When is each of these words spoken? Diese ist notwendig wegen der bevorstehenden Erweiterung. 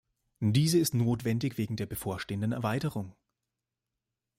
Diese 0.39 0.79
ist 0.79 0.95
notwendig 0.95 1.59
wegen 1.59 1.75
der 1.75 1.85
bevorstehenden 1.85 2.53
Erweiterung. 2.53 3.13